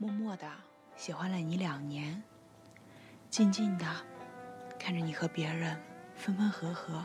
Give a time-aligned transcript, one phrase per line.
[0.00, 0.48] 默默的
[0.94, 2.22] 喜欢了你两年，
[3.28, 3.84] 静静的
[4.78, 5.76] 看着你和别人
[6.14, 7.02] 分分合合。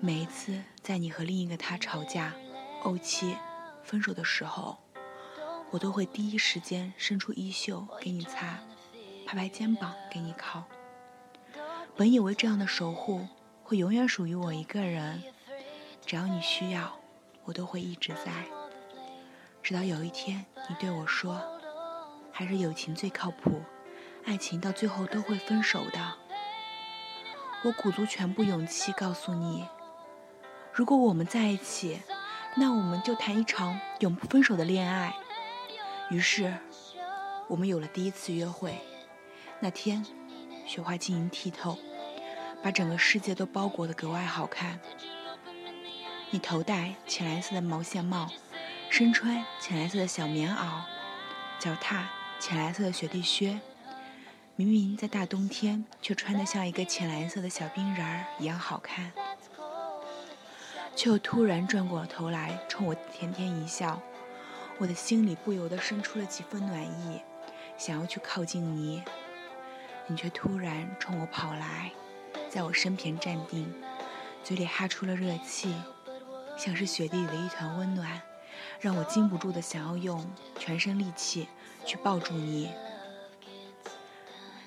[0.00, 2.34] 每一次在你和另一个他吵架、
[2.82, 3.36] 怄气、
[3.84, 4.78] 分手的时候，
[5.70, 8.58] 我都会第一时间伸出衣袖给你擦，
[9.24, 10.64] 拍拍肩膀给你靠。
[11.94, 13.28] 本以为这样的守护
[13.62, 15.22] 会永远属于我一个人，
[16.04, 16.98] 只要你需要，
[17.44, 18.44] 我都会一直在。
[19.62, 21.38] 直到有一天，你对我说
[22.40, 23.62] ：“还是友情最靠谱，
[24.24, 26.14] 爱情到最后都会分手的。”
[27.62, 29.68] 我鼓足全部勇气告诉你
[30.72, 32.00] ：“如果我们在一起，
[32.56, 35.14] 那我们就谈一场永不分手的恋爱。”
[36.08, 36.56] 于是，
[37.46, 38.80] 我们有了第一次约会。
[39.58, 40.02] 那天，
[40.64, 41.76] 雪花晶莹剔透，
[42.62, 44.80] 把整个世界都包裹得格外好看。
[46.30, 48.30] 你头戴浅蓝色的毛线帽，
[48.88, 50.80] 身穿浅蓝色的小棉袄，
[51.58, 52.08] 脚踏
[52.40, 53.60] 浅蓝色的雪地靴。
[54.56, 59.12] 明明在大冬天，却穿得像一个浅蓝色的小冰人儿一样好看。
[60.96, 64.00] 却又突然转过头来，冲我甜甜一笑。
[64.78, 67.20] 我的心里不由得生出了几分暖意，
[67.76, 69.02] 想要去靠近你，
[70.06, 71.92] 你却突然冲我跑来，
[72.48, 73.72] 在我身边站定，
[74.42, 75.74] 嘴里哈出了热气，
[76.56, 78.20] 像是雪地里的一团温暖，
[78.80, 81.46] 让我禁不住的想要用全身力气
[81.90, 82.70] 去抱住你。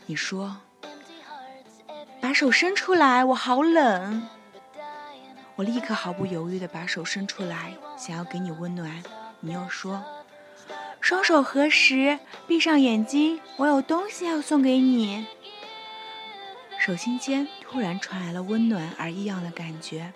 [0.06, 0.58] 你说
[2.20, 4.28] ：“把手伸出来，我好冷。”
[5.56, 9.02] 我立刻毫不犹豫地把手伸出来，想要给你温暖。
[9.40, 10.04] 你又说
[11.00, 15.26] ：“双手合十，闭上眼睛，我有东西要送给你。”
[16.78, 20.12] 手心间突然传来了温暖而异样的感觉，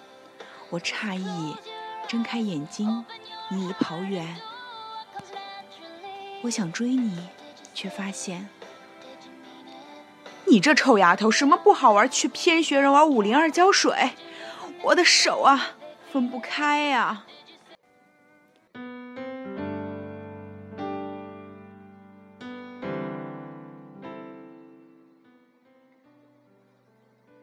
[0.71, 1.55] 我诧异，
[2.05, 3.05] 睁开眼睛，
[3.47, 4.36] 你已跑远。
[6.47, 7.27] 我想追你，
[7.73, 8.47] 却发现
[10.45, 14.11] 你这臭丫头，什么不好玩，却偏学人玩五零二胶水，
[14.81, 15.75] 我的手啊，
[16.09, 17.25] 分不开呀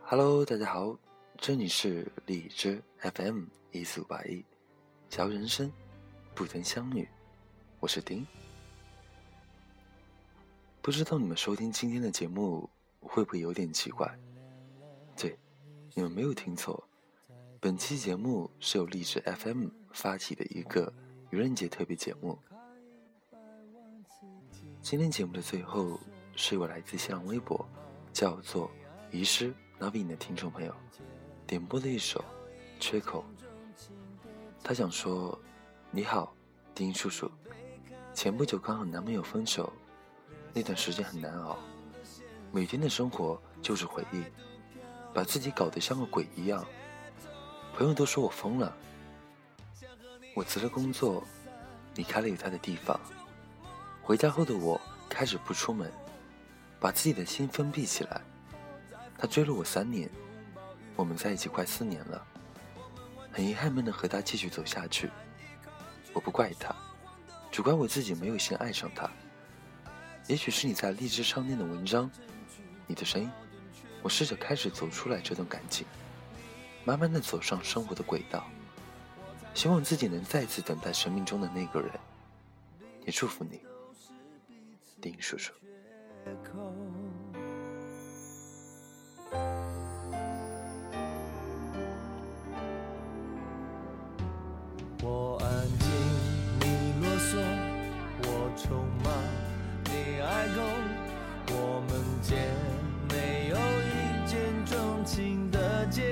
[0.00, 0.97] ！Hello，大家好，
[1.37, 4.43] 这里是荔枝 FM 一四五八一，
[5.10, 5.70] 嚼人生，
[6.34, 7.06] 不曾相遇，
[7.81, 8.26] 我是丁。
[10.84, 12.69] 不知道你们收听今天的节目
[13.00, 14.06] 会不会有点奇怪？
[15.17, 15.34] 对，
[15.95, 16.87] 你们没有听错，
[17.59, 20.93] 本期节目是由荔枝 FM 发起的一个
[21.31, 22.39] 愚人节特别节目。
[24.83, 25.99] 今天节目的最后
[26.37, 27.67] 是我来自新浪微博，
[28.12, 28.71] 叫做
[29.11, 29.55] 遗失。
[29.78, 30.75] 那为你的听众朋友
[31.47, 32.21] 点播的一首
[32.78, 33.25] 《缺口》，
[34.62, 35.41] 他想说
[35.91, 36.37] ：“你好，
[36.75, 37.31] 丁叔叔。
[38.12, 39.73] 前不久刚和男朋友分手，
[40.56, 41.59] 那段时间很难熬，
[42.53, 44.22] 每天的生活就是回忆，
[45.12, 46.65] 把自己搞得像个鬼一样。
[47.76, 48.72] 朋友都说我疯了。
[50.32, 51.25] 我辞了工作，
[51.97, 52.98] 离开了有他的地方。
[54.00, 55.93] 回家后的我开始不出门，
[56.78, 58.20] 把自己的心封闭起来。”
[59.19, 60.09] 他追了我三年，
[60.94, 62.25] 我们在一起快四年了，
[63.32, 65.10] 很遗憾没能和他继续走下去。
[66.12, 66.72] 我不怪他，
[67.50, 69.10] 只怪我自己没有先爱上他。
[70.27, 72.11] 也许是你在励志上念的文章，
[72.87, 73.31] 你的声音，
[74.03, 75.87] 我试着开始走出来这段感情，
[76.85, 78.49] 慢慢的走上生活的轨道，
[79.53, 81.91] 希望自己能再次等待生命中的那个人。
[83.05, 83.61] 也祝福你，
[85.01, 85.53] 丁叔叔。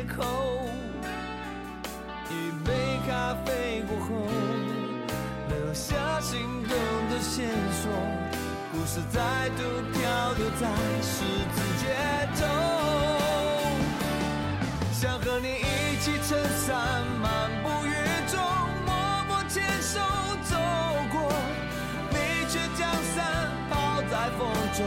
[0.05, 0.23] 口。
[2.31, 2.33] 一
[2.65, 2.73] 杯
[3.07, 4.09] 咖啡过后，
[5.49, 6.77] 留下心动
[7.11, 7.91] 的线索，
[8.73, 9.21] 故事再
[9.51, 9.63] 度
[9.93, 10.67] 漂流在
[11.03, 11.85] 十字街
[12.39, 12.41] 头，
[14.93, 16.71] 想和你一起撑伞
[17.21, 17.93] 漫步雨
[18.29, 18.41] 中，
[18.87, 18.91] 默
[19.29, 19.99] 默牵手
[20.45, 20.57] 走
[21.13, 21.33] 过，
[22.11, 22.17] 你
[22.49, 22.81] 却将
[23.15, 24.41] 伞抛在风
[24.75, 24.81] 中，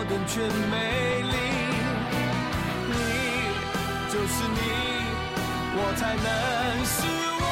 [0.00, 1.34] 我的全美丽
[2.86, 2.94] 你
[4.08, 4.60] 就是你
[5.74, 6.24] 我才能
[6.86, 6.94] 是
[7.42, 7.44] 我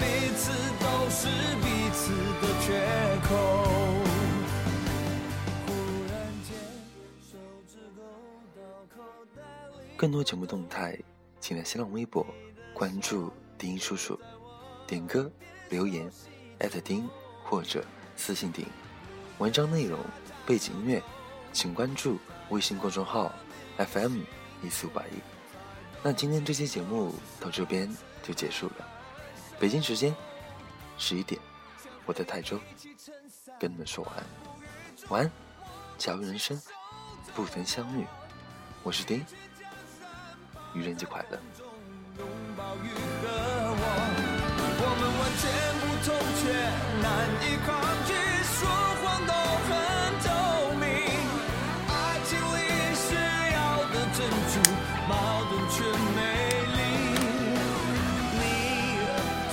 [0.00, 0.02] 彼
[0.34, 0.48] 此
[0.80, 1.28] 都是
[1.60, 2.00] 彼此
[2.40, 2.66] 的缺
[3.28, 3.30] 口
[9.94, 10.98] 更多节目动态
[11.38, 12.26] 请来新浪微博
[12.72, 14.18] 关注丁叔叔
[14.86, 15.30] 点歌
[15.68, 16.10] 留言
[16.60, 17.06] 艾特丁
[17.44, 17.84] 或者
[18.16, 18.64] 私信顶
[19.36, 20.00] 文章内容
[20.46, 21.02] 背景音乐，
[21.52, 22.18] 请关注
[22.50, 23.32] 微信公众号
[23.78, 24.20] FM
[24.62, 25.20] 一四五八一。
[26.04, 28.88] 那今天这期节目到这边就结束了。
[29.58, 30.14] 北京时间
[30.98, 31.40] 十一点，
[32.04, 32.60] 我在泰州
[33.58, 34.24] 跟你们说晚安，
[35.08, 35.32] 晚安，
[35.98, 36.56] 假如人生
[37.34, 38.06] 不曾相遇，
[38.84, 39.26] 我是丁，
[40.74, 41.40] 愚人节快乐。
[44.78, 45.44] 我们完全
[45.80, 46.08] 不同
[46.38, 46.42] 却
[47.02, 47.04] 难
[47.42, 47.68] 以抗
[48.06, 48.10] 拒，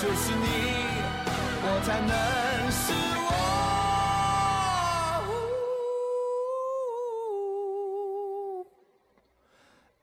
[0.04, 0.46] 就是你，
[1.64, 2.12] 我才能
[2.70, 2.92] 是
[3.24, 3.32] 我。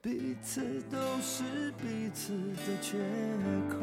[0.01, 2.97] 彼此都是彼此的缺
[3.69, 3.77] 口。